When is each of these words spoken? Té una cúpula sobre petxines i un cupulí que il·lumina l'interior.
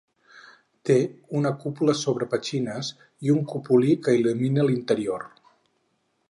Té 0.89 0.95
una 1.41 1.51
cúpula 1.63 1.95
sobre 1.99 2.27
petxines 2.31 2.91
i 3.27 3.35
un 3.35 3.45
cupulí 3.53 3.93
que 4.09 4.17
il·lumina 4.21 4.65
l'interior. 4.71 5.29